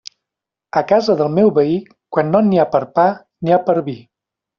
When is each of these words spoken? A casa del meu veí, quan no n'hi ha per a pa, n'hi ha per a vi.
A 0.79 0.81
casa 0.91 1.15
del 1.19 1.29
meu 1.39 1.51
veí, 1.57 1.75
quan 2.17 2.31
no 2.37 2.41
n'hi 2.47 2.61
ha 2.63 2.69
per 2.73 2.81
a 2.87 2.89
pa, 2.97 3.05
n'hi 3.45 3.55
ha 3.55 3.61
per 3.69 3.77
a 3.83 3.85
vi. 3.91 3.95